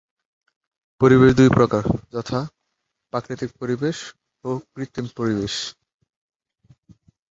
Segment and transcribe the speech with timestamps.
[1.01, 2.43] পরিবেশ দুই প্রকার, যথাঃ
[3.13, 3.97] প্রাকৃতিক পরিবেশ
[4.45, 5.53] ও কৃত্রিম পরিবেশ।